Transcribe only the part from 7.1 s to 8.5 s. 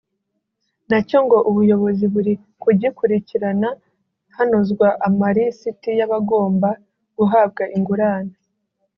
guhabwa ingurane